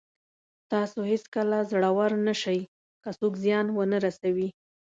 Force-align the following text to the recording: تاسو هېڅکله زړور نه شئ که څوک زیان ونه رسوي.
تاسو 0.71 0.99
هېڅکله 1.11 1.57
زړور 1.71 2.11
نه 2.27 2.33
شئ 2.41 2.59
که 3.03 3.09
څوک 3.19 3.33
زیان 3.43 3.65
ونه 3.71 3.97
رسوي. 4.05 4.49